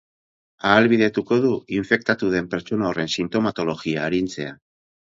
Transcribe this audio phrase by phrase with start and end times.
[0.69, 1.51] Ahalbidetuko du
[1.81, 4.61] infektatu den pertsona horren sintomatologia arintzea.